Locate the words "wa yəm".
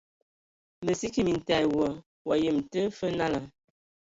2.27-2.57